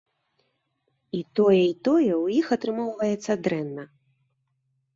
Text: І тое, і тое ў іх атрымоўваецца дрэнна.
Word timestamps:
І 1.17 1.19
тое, 1.39 1.59
і 1.71 1.75
тое 1.89 2.07
ў 2.23 2.25
іх 2.39 2.47
атрымоўваецца 2.57 3.31
дрэнна. 3.47 3.83